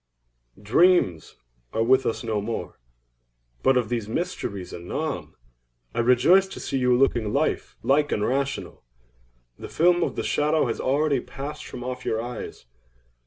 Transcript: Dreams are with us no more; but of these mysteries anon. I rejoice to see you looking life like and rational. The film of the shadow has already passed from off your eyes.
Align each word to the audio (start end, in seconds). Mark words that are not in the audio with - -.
Dreams 0.59 1.35
are 1.73 1.83
with 1.83 2.07
us 2.07 2.23
no 2.23 2.41
more; 2.41 2.79
but 3.61 3.77
of 3.77 3.89
these 3.89 4.09
mysteries 4.09 4.73
anon. 4.73 5.35
I 5.93 5.99
rejoice 5.99 6.47
to 6.47 6.59
see 6.59 6.79
you 6.79 6.97
looking 6.97 7.31
life 7.31 7.77
like 7.83 8.11
and 8.11 8.25
rational. 8.25 8.83
The 9.59 9.69
film 9.69 10.01
of 10.01 10.15
the 10.15 10.23
shadow 10.23 10.65
has 10.65 10.79
already 10.79 11.19
passed 11.19 11.67
from 11.67 11.83
off 11.83 12.03
your 12.03 12.19
eyes. 12.19 12.65